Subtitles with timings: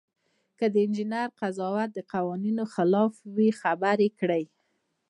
[0.57, 4.43] که د انجینر قضاوت د قوانینو خلاف وي خبره یې کړئ.